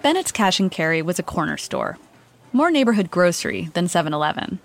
[0.00, 1.98] Bennett's Cash and Carry was a corner store,
[2.52, 4.60] more neighborhood grocery than 7 Eleven.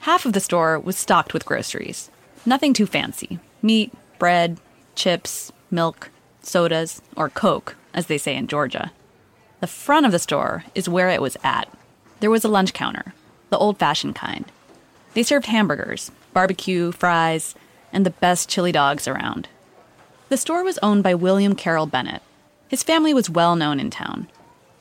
[0.00, 2.10] Half of the store was stocked with groceries.
[2.46, 4.58] Nothing too fancy meat, bread,
[4.94, 6.10] chips, milk,
[6.42, 8.90] sodas, or Coke, as they say in Georgia.
[9.60, 11.68] The front of the store is where it was at.
[12.20, 13.12] There was a lunch counter,
[13.50, 14.50] the old fashioned kind.
[15.12, 17.54] They served hamburgers, barbecue, fries,
[17.92, 19.48] and the best chili dogs around.
[20.30, 22.22] The store was owned by William Carroll Bennett.
[22.68, 24.26] His family was well known in town.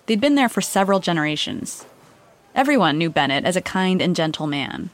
[0.06, 1.86] They'd been there for several generations.
[2.54, 4.90] Everyone knew Bennett as a kind and gentle man.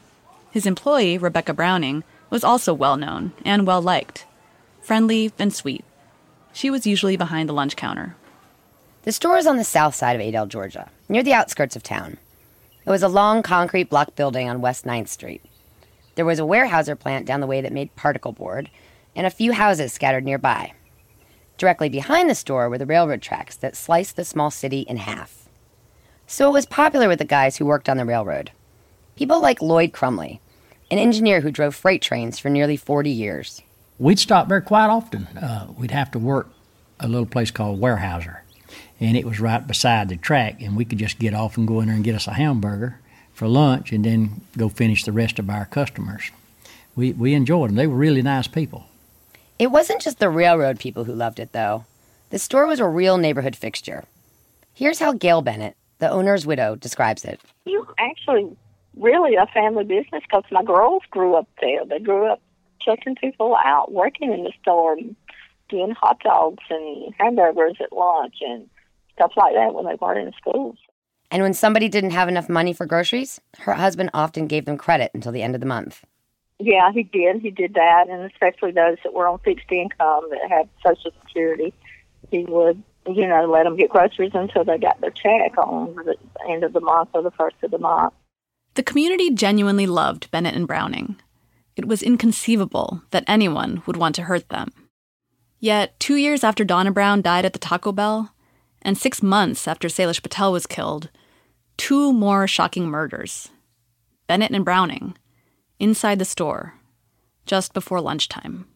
[0.52, 4.24] His employee, Rebecca Browning, was also well known and well liked,
[4.80, 5.84] friendly and sweet.
[6.52, 8.14] She was usually behind the lunch counter.
[9.02, 12.18] The store is on the south side of Adel, Georgia, near the outskirts of town.
[12.86, 15.42] It was a long concrete block building on West 9th Street.
[16.14, 18.70] There was a Weyerhaeuser plant down the way that made particle board,
[19.16, 20.72] and a few houses scattered nearby.
[21.60, 25.46] Directly behind the store were the railroad tracks that sliced the small city in half.
[26.26, 28.50] So it was popular with the guys who worked on the railroad.
[29.14, 30.40] People like Lloyd Crumley,
[30.90, 33.60] an engineer who drove freight trains for nearly 40 years.
[33.98, 35.26] We'd stop there quite often.
[35.36, 36.48] Uh, we'd have to work
[36.98, 38.38] a little place called Weyerhaeuser,
[38.98, 41.80] and it was right beside the track, and we could just get off and go
[41.80, 43.00] in there and get us a hamburger
[43.34, 46.30] for lunch and then go finish the rest of our customers.
[46.96, 47.76] We, we enjoyed them.
[47.76, 48.86] They were really nice people.
[49.60, 51.84] It wasn't just the railroad people who loved it, though.
[52.30, 54.04] The store was a real neighborhood fixture.
[54.72, 57.42] Here's how Gail Bennett, the owner's widow, describes it.
[57.66, 58.56] You actually
[58.96, 61.84] really a family business because my girls grew up there.
[61.84, 62.40] They grew up
[62.80, 64.96] checking people out, working in the store,
[65.68, 68.66] doing hot dogs and hamburgers at lunch and
[69.12, 70.74] stuff like that when they weren't in school.
[71.30, 75.10] And when somebody didn't have enough money for groceries, her husband often gave them credit
[75.12, 76.02] until the end of the month.
[76.60, 77.40] Yeah, he did.
[77.40, 81.72] He did that, and especially those that were on fixed income that had Social Security,
[82.30, 86.16] he would, you know, let them get groceries until they got their check on the
[86.48, 88.12] end of the month or the first of the month.
[88.74, 91.16] The community genuinely loved Bennett and Browning.
[91.76, 94.70] It was inconceivable that anyone would want to hurt them.
[95.58, 98.34] Yet, two years after Donna Brown died at the Taco Bell,
[98.82, 101.10] and six months after Salish Patel was killed,
[101.76, 103.48] two more shocking murders.
[104.26, 105.16] Bennett and Browning,
[105.80, 106.74] inside the store,
[107.46, 108.66] just before lunchtime.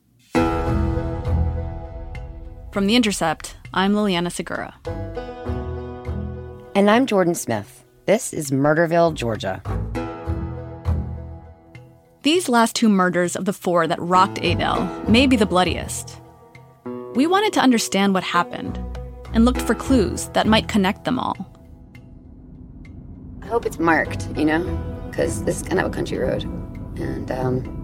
[2.72, 4.74] From The Intercept, I'm Liliana Segura.
[6.74, 7.84] And I'm Jordan Smith.
[8.06, 9.62] This is Murderville, Georgia.
[12.22, 16.20] These last two murders of the four that rocked Adel may be the bloodiest.
[17.14, 18.80] We wanted to understand what happened
[19.34, 21.36] and looked for clues that might connect them all.
[23.42, 24.64] I hope it's marked, you know,
[25.10, 26.44] because this is kind of a country road.
[26.96, 27.80] And, um,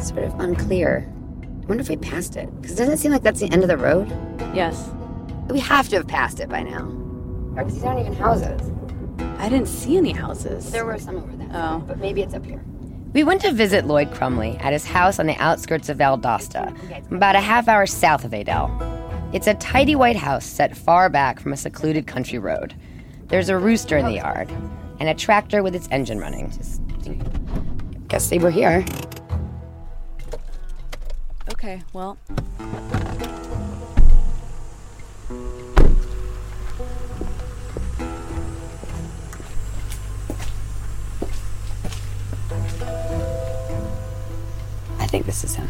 [0.00, 1.08] sort of unclear.
[1.42, 3.68] I wonder if we passed it, because it doesn't seem like that's the end of
[3.68, 4.08] the road.
[4.54, 4.90] Yes.
[5.48, 6.82] We have to have passed it by now.
[7.54, 8.72] Because these aren't even houses.
[9.38, 10.70] I didn't see any houses.
[10.70, 11.50] There were some over there.
[11.52, 11.78] Oh.
[11.86, 12.62] But maybe it's up here.
[13.12, 16.74] We went to visit Lloyd Crumley at his house on the outskirts of Valdosta,
[17.12, 18.70] about a half hour south of Adel.
[19.32, 22.74] It's a tidy white house set far back from a secluded country road.
[23.26, 24.50] There's a rooster in the yard,
[25.00, 26.50] and a tractor with its engine running.
[26.50, 26.80] Just
[28.08, 28.84] guess they were here.
[31.50, 32.18] Okay, well.
[44.98, 45.68] I think this is him.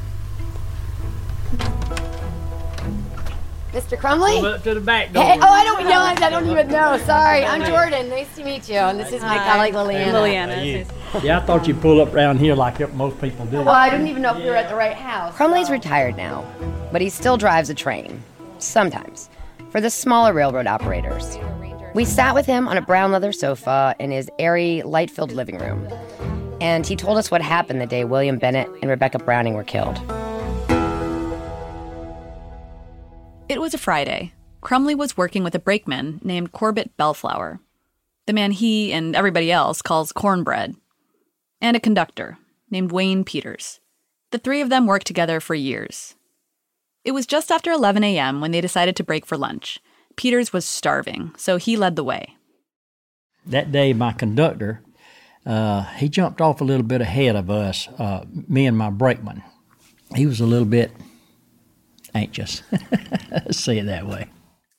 [3.73, 3.99] Mr.
[3.99, 4.39] Crumley?
[4.45, 5.25] up to the back door.
[5.25, 6.01] Hey, oh, I don't know.
[6.01, 6.99] I don't even know.
[6.99, 7.43] Sorry.
[7.43, 8.11] I'm Jordan.
[8.11, 8.77] Nice to meet you.
[8.77, 10.13] And this is my colleague Liliana.
[10.13, 11.23] Liliana.
[11.23, 13.59] Yeah, I thought you'd pull up around here like most people do.
[13.59, 15.35] Well, I didn't even know if we were at the right house.
[15.35, 16.45] Crumley's retired now,
[16.93, 18.23] but he still drives a train.
[18.59, 19.31] Sometimes.
[19.71, 21.39] For the smaller railroad operators.
[21.95, 25.59] We sat with him on a brown leather sofa in his airy, light filled living
[25.59, 25.89] room.
[26.61, 29.99] And he told us what happened the day William Bennett and Rebecca Browning were killed.
[33.53, 34.33] It was a Friday.
[34.63, 37.61] Crumley was working with a brakeman named Corbett Bellflower,
[38.27, 40.75] the man he and everybody else calls cornbread,
[41.61, 42.39] and a conductor
[42.71, 43.79] named Wayne Peters.
[44.31, 46.15] The three of them worked together for years.
[47.05, 48.41] It was just after 11 a.m.
[48.41, 49.81] when they decided to break for lunch,
[50.17, 52.39] Peters was starving, so he led the way.
[53.45, 54.81] That day, my conductor,
[55.45, 59.43] uh, he jumped off a little bit ahead of us, uh, me and my brakeman.
[60.17, 60.91] He was a little bit
[62.15, 62.63] anxious,
[63.51, 64.29] say it that way.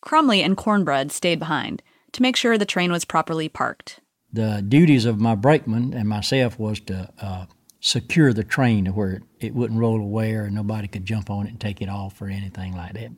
[0.01, 1.81] Crumley and Cornbread stayed behind
[2.11, 3.99] to make sure the train was properly parked.
[4.31, 7.45] The duties of my brakeman and myself was to uh,
[7.79, 11.51] secure the train to where it wouldn't roll away or nobody could jump on it
[11.51, 13.11] and take it off or anything like that.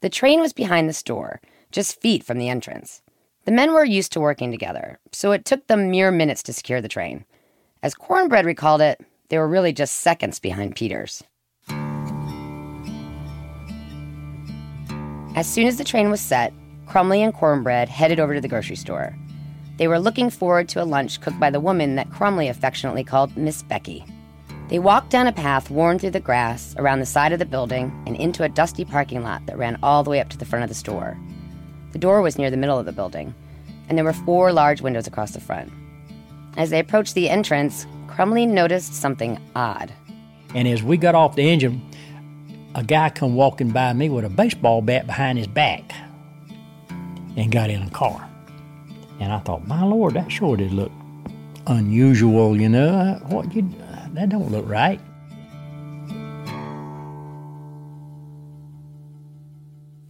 [0.00, 1.40] The train was behind the store,
[1.72, 3.02] just feet from the entrance.
[3.44, 6.80] The men were used to working together, so it took them mere minutes to secure
[6.80, 7.24] the train.
[7.82, 11.22] As Cornbread recalled it, they were really just seconds behind Peters.
[15.36, 16.54] As soon as the train was set,
[16.86, 19.14] Crumley and Cornbread headed over to the grocery store.
[19.76, 23.36] They were looking forward to a lunch cooked by the woman that Crumley affectionately called
[23.36, 24.02] Miss Becky.
[24.68, 27.92] They walked down a path worn through the grass around the side of the building
[28.06, 30.62] and into a dusty parking lot that ran all the way up to the front
[30.62, 31.18] of the store.
[31.92, 33.34] The door was near the middle of the building,
[33.90, 35.70] and there were four large windows across the front.
[36.56, 39.92] As they approached the entrance, Crumley noticed something odd.
[40.54, 41.82] And as we got off the engine,
[42.76, 45.94] a guy come walking by me with a baseball bat behind his back
[47.34, 48.28] and got in a car.
[49.18, 50.92] And I thought, my lord, that sure did look
[51.66, 52.88] unusual, you know.
[52.88, 55.00] Uh, what you uh, that don't look right.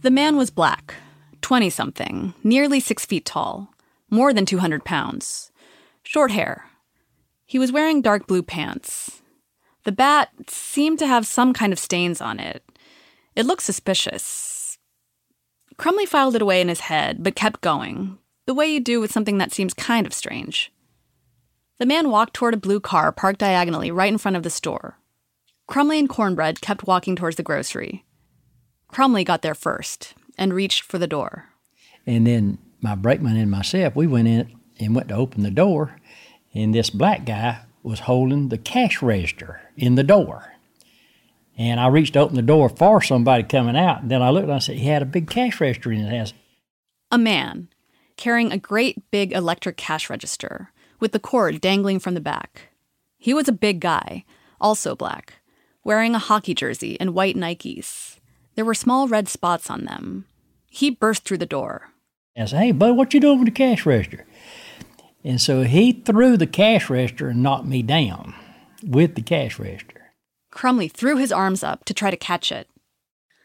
[0.01, 0.95] The man was black,
[1.41, 3.73] 20 something, nearly six feet tall,
[4.09, 5.51] more than 200 pounds,
[6.03, 6.65] short hair.
[7.45, 9.21] He was wearing dark blue pants.
[9.87, 12.61] The bat seemed to have some kind of stains on it.
[13.37, 14.77] It looked suspicious.
[15.77, 18.17] Crumley filed it away in his head, but kept going,
[18.47, 20.73] the way you do with something that seems kind of strange.
[21.79, 24.99] The man walked toward a blue car parked diagonally right in front of the store.
[25.69, 28.03] Crumley and Cornbread kept walking towards the grocery.
[28.89, 31.45] Crumley got there first and reached for the door.
[32.05, 35.95] And then my brakeman and myself, we went in and went to open the door,
[36.53, 40.53] and this black guy was holding the cash register in the door.
[41.57, 44.01] And I reached to open the door for somebody coming out.
[44.01, 46.09] And then I looked and I said, he had a big cash register in his
[46.09, 46.33] hands.
[47.11, 47.69] A man
[48.15, 52.69] carrying a great big electric cash register with the cord dangling from the back.
[53.17, 54.25] He was a big guy,
[54.59, 55.35] also black,
[55.83, 58.17] wearing a hockey jersey and white Nikes.
[58.55, 60.25] There were small red spots on them.
[60.69, 61.89] He burst through the door.
[62.35, 64.25] I said, Hey, bud, what you doing with the cash register?
[65.27, 68.33] And so he threw the cash register and knocked me down
[68.81, 70.13] with the cash register.
[70.53, 72.69] Crumley threw his arms up to try to catch it.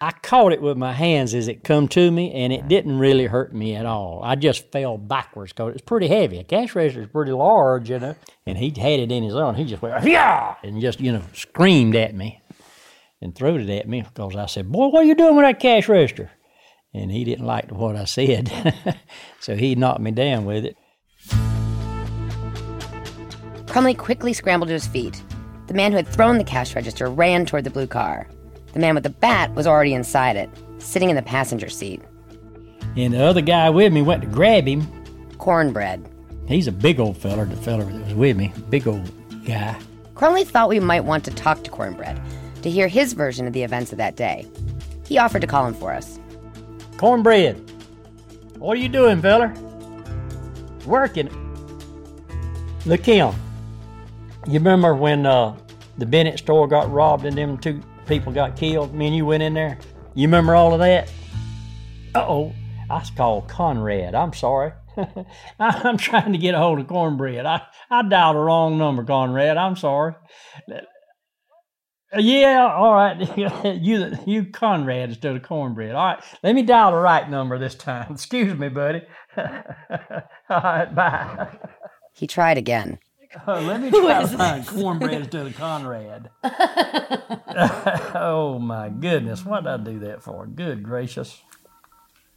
[0.00, 3.26] I caught it with my hands as it come to me, and it didn't really
[3.26, 4.20] hurt me at all.
[4.22, 6.38] I just fell backwards because it's pretty heavy.
[6.38, 8.14] A cash register is pretty large, you know.
[8.46, 9.56] And he had it in his own.
[9.56, 12.40] He just went, yeah, and just, you know, screamed at me
[13.20, 15.58] and threw it at me because I said, boy, what are you doing with that
[15.58, 16.30] cash register?
[16.94, 18.52] And he didn't like what I said.
[19.40, 20.76] so he knocked me down with it.
[23.72, 25.22] Crumley quickly scrambled to his feet.
[25.66, 28.28] The man who had thrown the cash register ran toward the blue car.
[28.74, 32.02] The man with the bat was already inside it, sitting in the passenger seat.
[32.98, 34.86] And the other guy with me went to grab him.
[35.38, 36.06] Cornbread.
[36.46, 39.10] He's a big old feller, the feller that was with me, big old
[39.46, 39.80] guy.
[40.14, 42.20] Crumley thought we might want to talk to Cornbread
[42.60, 44.46] to hear his version of the events of that day.
[45.06, 46.20] He offered to call him for us.
[46.98, 47.56] Cornbread,
[48.58, 49.54] what are you doing, feller?
[50.84, 51.30] Working.
[52.84, 53.34] Look him.
[54.46, 55.56] You remember when uh,
[55.98, 58.94] the Bennett store got robbed and them two people got killed.
[58.94, 59.78] Me and you went in there.
[60.14, 61.10] You remember all of that?
[62.14, 62.54] Uh oh,
[62.90, 64.14] I called Conrad.
[64.14, 64.72] I'm sorry.
[65.58, 67.46] I'm trying to get a hold of cornbread.
[67.46, 69.56] I, I dialed the wrong number, Conrad.
[69.56, 70.14] I'm sorry.
[72.18, 73.16] Yeah, all right.
[73.80, 75.94] you you Conrad instead of cornbread.
[75.94, 76.24] All right.
[76.42, 78.08] Let me dial the right number this time.
[78.12, 79.02] Excuse me, buddy.
[79.36, 79.44] all
[80.50, 81.48] right, bye.
[82.12, 82.98] He tried again.
[83.46, 86.30] Uh, let me try to find cornbread instead of Conrad.
[88.14, 90.46] oh my goodness, what did I do that for?
[90.46, 91.40] Good gracious.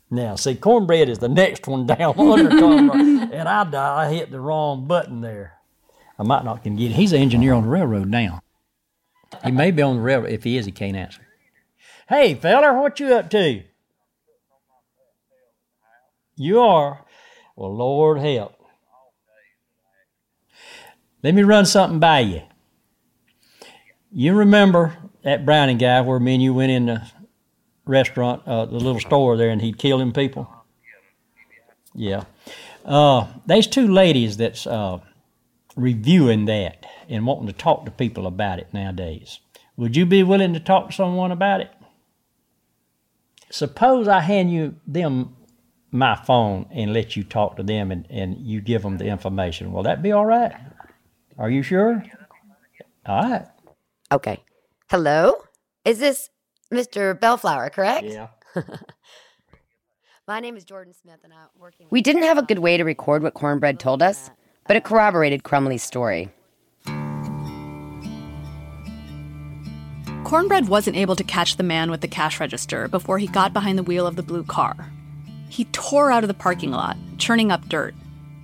[0.10, 4.40] Now, see, cornbread is the next one down under Conrad, and I I hit the
[4.40, 5.54] wrong button there.
[6.18, 6.96] I might not can get it.
[6.96, 8.42] He's an engineer on the railroad now.
[9.44, 10.32] He may be on the railroad.
[10.32, 11.22] If he is, he can't answer.
[12.08, 13.64] Hey, feller, what you up to?
[16.38, 17.06] You are?
[17.56, 18.54] Well, Lord help.
[21.25, 22.44] Let me run something by you.
[24.12, 27.01] You remember that Browning guy where me and you went in the
[27.84, 30.48] restaurant, uh, the little store there, and he'd kill them people?
[31.96, 32.25] Yeah.
[32.86, 35.00] Uh, there's two ladies that's uh,
[35.75, 39.39] reviewing that and wanting to talk to people about it nowadays.
[39.77, 41.72] Would you be willing to talk to someone about it?
[43.50, 45.36] suppose I hand you them
[45.89, 49.72] my phone and let you talk to them and, and you give them the information.
[49.72, 50.53] Will that be all right?
[51.38, 52.04] Are you sure?
[53.06, 53.46] All right.
[54.12, 54.44] Okay.
[54.89, 55.36] Hello?
[55.84, 56.30] Is this
[56.72, 57.20] Mr.
[57.20, 58.06] Bellflower, correct?
[58.06, 58.27] Yeah.
[60.27, 61.88] My name is Jordan Smith, and I'm working.
[61.92, 64.32] We didn't have a good way to record what Cornbread told us,
[64.68, 66.30] but it corroborated Crumley's story.
[70.24, 73.77] Cornbread wasn't able to catch the man with the cash register before he got behind
[73.77, 74.92] the wheel of the blue car.
[75.50, 77.94] He tore out of the parking lot, churning up dirt,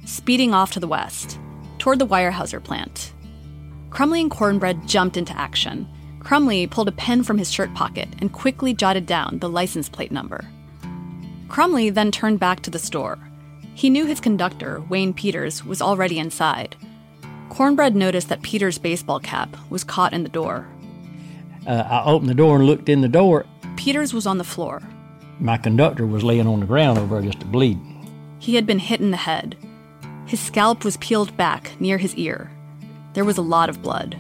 [0.05, 1.39] speeding off to the west,
[1.81, 3.11] toward the Weyerhaeuser plant.
[3.89, 5.87] Crumley and Cornbread jumped into action.
[6.19, 10.11] Crumley pulled a pen from his shirt pocket and quickly jotted down the license plate
[10.11, 10.47] number.
[11.49, 13.17] Crumley then turned back to the store.
[13.73, 16.75] He knew his conductor, Wayne Peters, was already inside.
[17.49, 20.67] Cornbread noticed that Peters' baseball cap was caught in the door.
[21.65, 23.47] Uh, I opened the door and looked in the door.
[23.75, 24.83] Peters was on the floor.
[25.39, 28.07] My conductor was laying on the ground over there just bleeding.
[28.37, 29.57] He had been hit in the head.
[30.25, 32.51] His scalp was peeled back near his ear.
[33.13, 34.17] There was a lot of blood.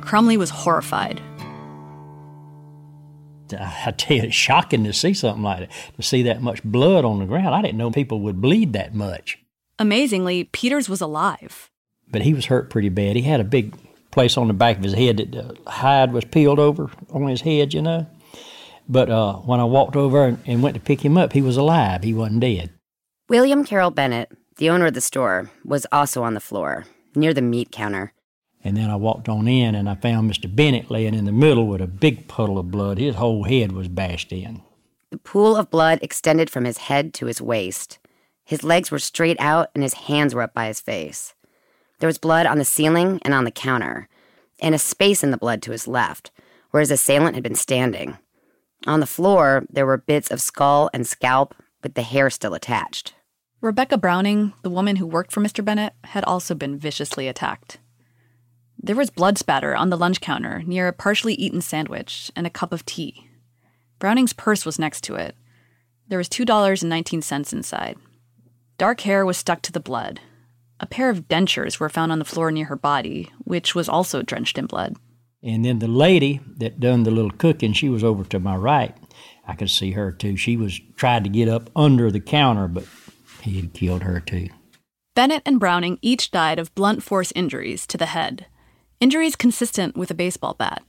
[0.00, 1.20] Crumley was horrified.
[3.58, 7.04] I tell you, it's shocking to see something like that, to see that much blood
[7.04, 7.54] on the ground.
[7.54, 9.38] I didn't know people would bleed that much.
[9.78, 11.70] Amazingly, Peters was alive.
[12.10, 13.16] But he was hurt pretty bad.
[13.16, 13.74] He had a big
[14.10, 17.40] place on the back of his head that the hide was peeled over on his
[17.40, 18.06] head, you know.
[18.88, 21.56] But uh, when I walked over and, and went to pick him up, he was
[21.56, 22.02] alive.
[22.02, 22.70] He wasn't dead.
[23.28, 24.30] William Carroll Bennett,
[24.62, 26.84] the owner of the store, was also on the floor,
[27.16, 28.12] near the meat counter.
[28.62, 30.54] And then I walked on in and I found Mr.
[30.54, 32.98] Bennett laying in the middle with a big puddle of blood.
[32.98, 34.62] His whole head was bashed in.
[35.10, 37.98] The pool of blood extended from his head to his waist.
[38.44, 41.34] His legs were straight out and his hands were up by his face.
[41.98, 44.08] There was blood on the ceiling and on the counter,
[44.60, 46.30] and a space in the blood to his left,
[46.70, 48.16] where his assailant had been standing.
[48.86, 51.52] On the floor, there were bits of skull and scalp
[51.82, 53.14] with the hair still attached.
[53.62, 55.64] Rebecca Browning, the woman who worked for Mr.
[55.64, 57.78] Bennett, had also been viciously attacked.
[58.76, 62.50] There was blood spatter on the lunch counter near a partially eaten sandwich and a
[62.50, 63.28] cup of tea.
[64.00, 65.36] Browning's purse was next to it.
[66.08, 67.98] There was $2.19 inside.
[68.78, 70.18] Dark hair was stuck to the blood.
[70.80, 74.22] A pair of dentures were found on the floor near her body, which was also
[74.22, 74.96] drenched in blood.
[75.40, 78.96] And then the lady that done the little cooking, she was over to my right.
[79.46, 80.36] I could see her too.
[80.36, 82.84] She was tried to get up under the counter, but
[83.42, 84.48] he had killed her too.
[85.14, 88.46] Bennett and Browning each died of blunt force injuries to the head,
[89.00, 90.82] injuries consistent with a baseball bat.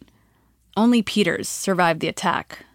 [0.77, 2.65] Only Peters survived the attack.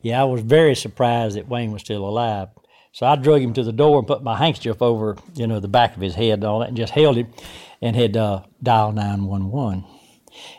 [0.00, 2.48] Yeah, I was very surprised that Wayne was still alive.
[2.92, 5.68] So I drug him to the door and put my handkerchief over, you know, the
[5.68, 7.32] back of his head and all that, and just held him,
[7.80, 9.86] and had uh, dialed nine one one,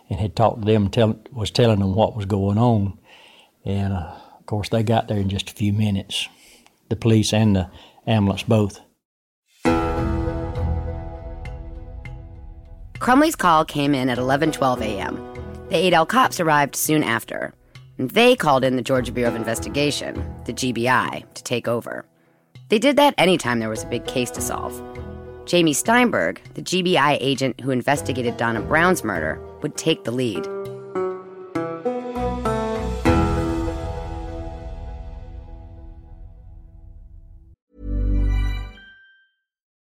[0.10, 2.98] and had talked to them, and tell, was telling them what was going on,
[3.65, 6.27] and uh, of course they got there in just a few minutes,
[6.89, 7.70] the police and the
[8.07, 8.79] ambulance both.
[13.00, 15.33] Crumley's call came in at 11:12 a.m.
[15.69, 17.53] The Adel cops arrived soon after.
[17.98, 22.05] And they called in the Georgia Bureau of Investigation, the GBI, to take over.
[22.69, 24.81] They did that anytime there was a big case to solve.
[25.45, 30.48] Jamie Steinberg, the GBI agent who investigated Donna Brown's murder, would take the lead.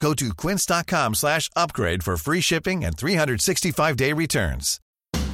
[0.00, 4.80] Go to quince.com slash upgrade for free shipping and 365-day returns.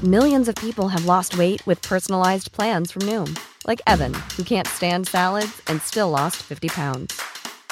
[0.03, 4.69] Millions of people have lost weight with personalized plans from Noom, like Evan, who can't
[4.69, 7.19] stand salads and still lost 50 pounds.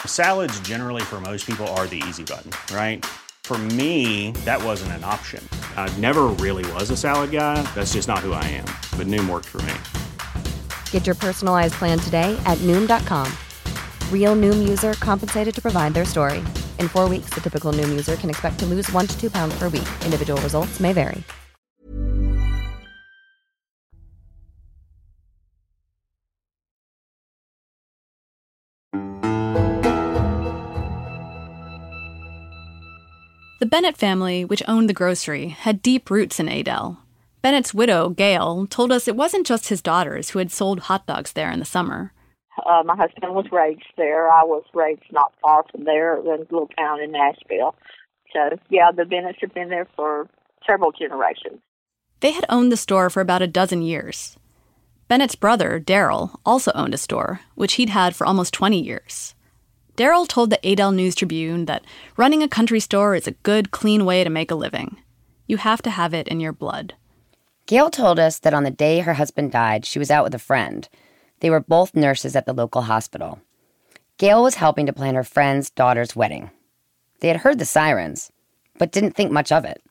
[0.06, 3.04] Salads, generally, for most people, are the easy button, right?
[3.44, 5.46] For me, that wasn't an option.
[5.76, 7.60] I never really was a salad guy.
[7.74, 8.64] That's just not who I am.
[8.96, 9.74] But Noom worked for me.
[10.90, 13.30] Get your personalized plan today at Noom.com.
[14.12, 16.38] Real Noom user compensated to provide their story.
[16.78, 19.58] In four weeks, the typical Noom user can expect to lose one to two pounds
[19.58, 19.88] per week.
[20.04, 21.24] Individual results may vary.
[33.60, 36.98] The Bennett family, which owned the grocery, had deep roots in Adel.
[37.42, 41.32] Bennett's widow, Gail, told us it wasn't just his daughters who had sold hot dogs
[41.32, 42.12] there in the summer.
[42.64, 44.30] Uh, my husband was raised there.
[44.30, 47.74] I was raised not far from there in a little town in Nashville.
[48.32, 50.28] So, yeah, the Bennett's have been there for
[50.66, 51.60] several generations.
[52.20, 54.36] They had owned the store for about a dozen years.
[55.08, 59.34] Bennett's brother, Daryl, also owned a store, which he'd had for almost 20 years.
[59.96, 61.84] Daryl told the Adel News Tribune that
[62.16, 64.96] running a country store is a good, clean way to make a living.
[65.46, 66.94] You have to have it in your blood.
[67.66, 70.38] Gail told us that on the day her husband died, she was out with a
[70.38, 70.88] friend.
[71.42, 73.40] They were both nurses at the local hospital.
[74.16, 76.52] Gail was helping to plan her friend's daughter's wedding.
[77.18, 78.30] They had heard the sirens,
[78.78, 79.82] but didn't think much of it.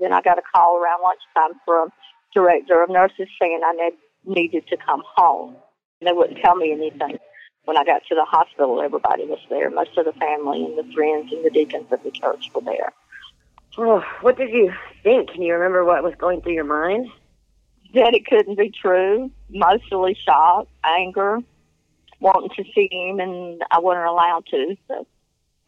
[0.00, 1.88] Then I got a call around lunchtime from
[2.32, 3.90] director of nurses saying I
[4.24, 5.56] needed to come home.
[6.00, 7.18] They wouldn't tell me anything.
[7.64, 9.70] When I got to the hospital, everybody was there.
[9.70, 12.92] Most of the family and the friends and the deacons of the church were there.
[13.76, 15.30] Oh, what did you think?
[15.32, 17.08] Can you remember what was going through your mind?
[17.94, 19.30] That it couldn't be true.
[19.50, 21.40] Mostly shock, anger,
[22.20, 24.76] wanting to see him, and I wasn't allowed to.
[24.88, 25.06] So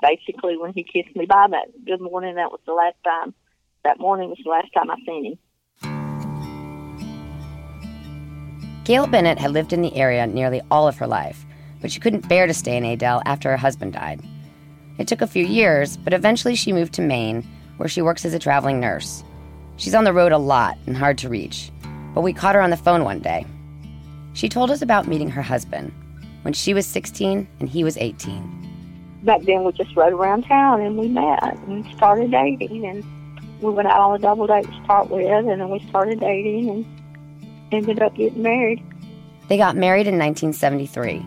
[0.01, 3.35] basically, when he kissed me bye that good morning, that was the last time.
[3.85, 5.39] That morning was the last time I seen him.
[8.85, 11.45] Gail Bennett had lived in the area nearly all of her life,
[11.81, 14.23] but she couldn't bear to stay in Adel after her husband died.
[14.99, 17.47] It took a few years, but eventually she moved to Maine,
[17.79, 19.25] where she works as a traveling nurse.
[19.77, 21.71] She's on the road a lot and hard to reach,
[22.15, 23.45] but we caught her on the phone one day.
[24.33, 25.93] She told us about meeting her husband
[26.43, 29.21] when she was 16 and he was 18.
[29.25, 32.85] Back then, we just rode around town and we met and started dating.
[32.85, 33.05] And
[33.63, 36.69] we went out on a double date to start with, and then we started dating
[36.69, 36.87] and
[37.73, 38.83] ended up getting married.
[39.49, 41.25] They got married in 1973.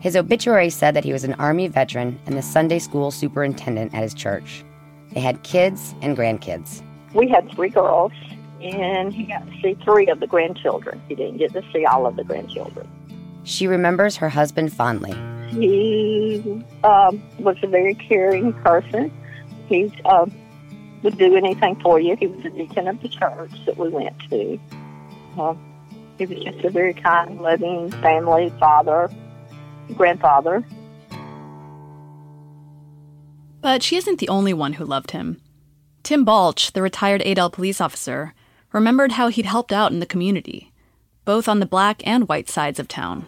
[0.00, 4.02] His obituary said that he was an Army veteran and the Sunday school superintendent at
[4.02, 4.64] his church.
[5.12, 6.82] They had kids and grandkids.
[7.14, 8.12] We had three girls,
[8.62, 11.02] and he got to see three of the grandchildren.
[11.08, 12.88] He didn't get to see all of the grandchildren.
[13.44, 15.14] She remembers her husband fondly.
[15.50, 19.12] He um, was a very caring person.
[19.68, 20.26] He uh,
[21.02, 22.16] would do anything for you.
[22.16, 24.58] He was a deacon of the church that we went to.
[25.36, 25.54] Uh,
[26.18, 29.10] he was just a very kind, loving family father,
[29.96, 30.64] grandfather.
[33.60, 35.40] But she isn't the only one who loved him.
[36.02, 38.34] Tim Balch, the retired Adel police officer,
[38.72, 40.72] remembered how he'd helped out in the community,
[41.24, 43.26] both on the black and white sides of town.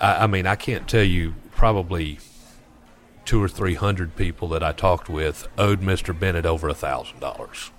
[0.00, 2.18] I, I mean, I can't tell you probably
[3.24, 6.18] two or three hundred people that I talked with owed Mr.
[6.18, 7.70] Bennett over a thousand dollars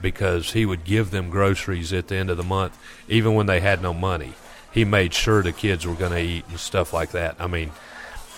[0.00, 2.76] because he would give them groceries at the end of the month,
[3.08, 4.32] even when they had no money.
[4.72, 7.36] He made sure the kids were going to eat and stuff like that.
[7.38, 7.70] I mean,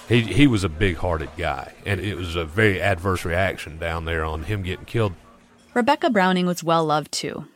[0.09, 4.25] he he was a big-hearted guy, and it was a very adverse reaction down there
[4.25, 5.15] on him getting killed.
[5.73, 7.47] Rebecca Browning was well loved too.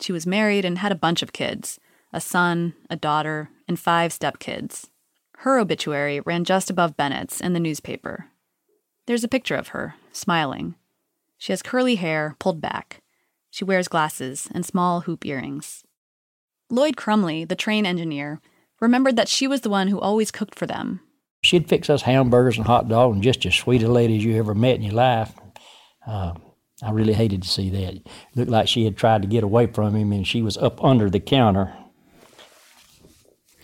[0.00, 1.78] She was married and had a bunch of kids
[2.12, 4.88] a son, a daughter, and five stepkids.
[5.38, 8.26] Her obituary ran just above Bennett's in the newspaper.
[9.06, 10.74] There's a picture of her, smiling.
[11.38, 13.00] She has curly hair pulled back.
[13.50, 15.84] She wears glasses and small hoop earrings.
[16.68, 18.40] Lloyd Crumley, the train engineer,
[18.80, 21.00] remembered that she was the one who always cooked for them.
[21.42, 24.36] She'd fix us hamburgers and hot dogs and just as sweet a lady as you
[24.36, 25.32] ever met in your life.
[26.06, 26.34] Uh,
[26.82, 27.94] I really hated to see that.
[27.94, 30.82] It looked like she had tried to get away from him and she was up
[30.82, 31.74] under the counter.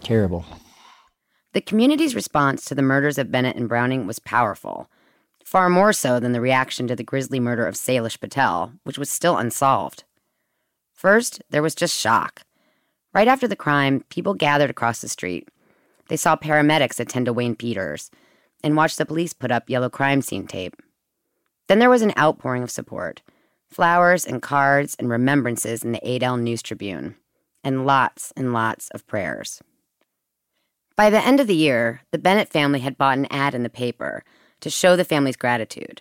[0.03, 0.45] Terrible.
[1.53, 4.91] The community's response to the murders of Bennett and Browning was powerful,
[5.45, 9.09] far more so than the reaction to the grisly murder of Salish Patel, which was
[9.09, 10.05] still unsolved.
[10.93, 12.43] First, there was just shock.
[13.15, 15.49] Right after the crime, people gathered across the street.
[16.09, 18.11] They saw paramedics attend to Wayne Peters
[18.63, 20.77] and watched the police put up yellow crime scene tape.
[21.69, 23.23] Then there was an outpouring of support
[23.69, 27.17] flowers and cards and remembrances in the Adel News Tribune,
[27.65, 29.61] and lots and lots of prayers.
[30.97, 33.69] By the end of the year, the Bennett family had bought an ad in the
[33.69, 34.25] paper
[34.61, 36.01] to show the family's gratitude.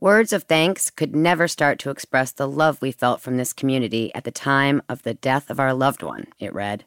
[0.00, 4.14] Words of thanks could never start to express the love we felt from this community
[4.14, 6.84] at the time of the death of our loved one, it read.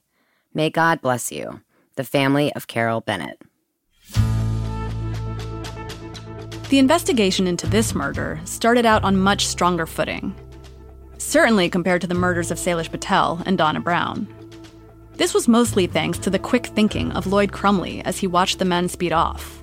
[0.53, 1.61] May God bless you,
[1.95, 3.41] the family of Carroll Bennett.
[6.69, 10.35] The investigation into this murder started out on much stronger footing,
[11.17, 14.27] certainly compared to the murders of Salish Patel and Donna Brown.
[15.15, 18.65] This was mostly thanks to the quick thinking of Lloyd Crumley as he watched the
[18.65, 19.59] men speed off.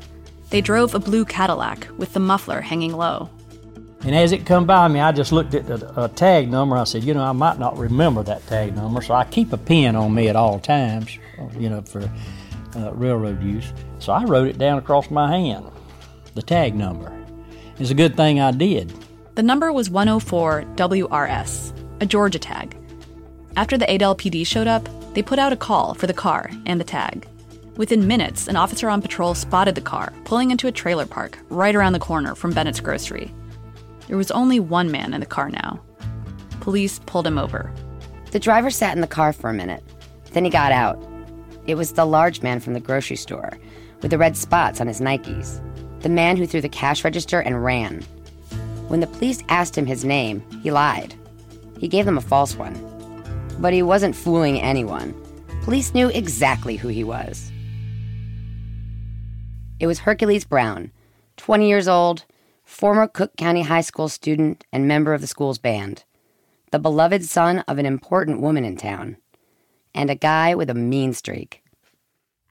[0.51, 3.31] They drove a blue Cadillac with the muffler hanging low.
[4.01, 6.77] And as it come by me, I just looked at the uh, tag number.
[6.77, 9.57] I said, you know, I might not remember that tag number, so I keep a
[9.57, 11.17] pen on me at all times,
[11.57, 12.11] you know, for
[12.75, 13.73] uh, railroad use.
[14.01, 15.71] So I wrote it down across my hand
[16.37, 17.13] the tag number.
[17.79, 18.93] It's a good thing I did.
[19.35, 22.77] The number was 104 WRS, a Georgia tag.
[23.57, 26.79] After the Adel PD showed up, they put out a call for the car and
[26.79, 27.27] the tag.
[27.77, 31.75] Within minutes, an officer on patrol spotted the car pulling into a trailer park right
[31.75, 33.35] around the corner from Bennett's grocery.
[34.09, 35.83] There was only one man in the car now.
[36.61, 37.73] Police pulled him over.
[38.31, 39.83] The driver sat in the car for a minute.
[40.33, 41.03] Then he got out.
[41.67, 43.59] It was the large man from the grocery store,
[44.03, 45.63] with the red spots on his Nikes.
[46.01, 48.03] The man who threw the cash register and ran.
[48.89, 51.15] When the police asked him his name, he lied.
[51.79, 52.75] He gave them a false one.
[53.59, 55.15] But he wasn't fooling anyone.
[55.63, 57.51] Police knew exactly who he was.
[59.81, 60.93] It was Hercules Brown,
[61.37, 62.25] 20 years old,
[62.65, 66.05] former Cook County High School student and member of the school's band,
[66.71, 69.17] the beloved son of an important woman in town,
[69.95, 71.63] and a guy with a mean streak.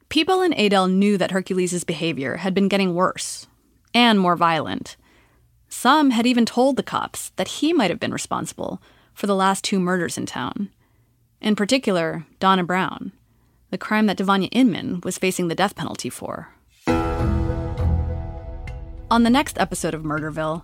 [0.09, 3.47] People in Adel knew that Hercules' behavior had been getting worse
[3.93, 4.97] and more violent.
[5.67, 8.81] Some had even told the cops that he might have been responsible
[9.13, 10.69] for the last two murders in town.
[11.41, 13.11] In particular, Donna Brown,
[13.71, 16.49] the crime that Devonia Inman was facing the death penalty for.
[19.11, 20.63] On the next episode of Murderville,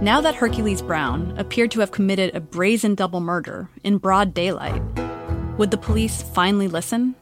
[0.00, 4.82] now that Hercules Brown appeared to have committed a brazen double murder in broad daylight,
[5.58, 7.14] would the police finally listen?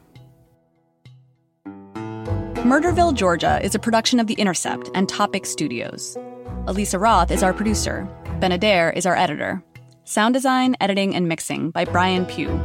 [2.63, 6.17] Murderville, Georgia is a production of The Intercept and Topic Studios.
[6.65, 8.07] Elisa Roth is our producer.
[8.39, 9.61] Ben Adair is our editor.
[10.05, 12.57] Sound design, editing, and mixing by Brian Pugh.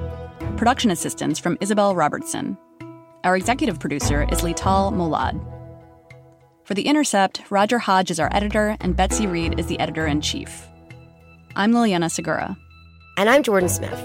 [0.56, 2.56] Production assistance from Isabel Robertson.
[3.24, 5.44] Our executive producer is Lital Molad.
[6.62, 10.20] For The Intercept, Roger Hodge is our editor, and Betsy Reed is the editor in
[10.20, 10.68] chief.
[11.56, 12.56] I'm Liliana Segura.
[13.16, 14.00] And I'm Jordan Smith.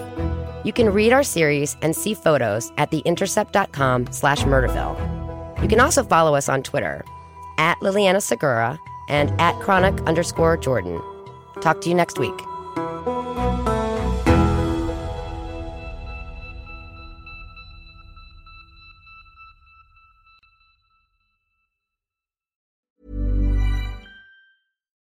[0.64, 5.23] You can read our series and see photos at theintercept.com slash murderville.
[5.64, 7.02] You can also follow us on Twitter
[7.56, 11.00] at Liliana Segura and at chronic underscore Jordan.
[11.62, 12.34] Talk to you next week.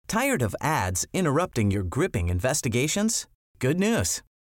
[0.10, 3.26] Tired of ads interrupting your gripping investigations?
[3.60, 4.22] Good news.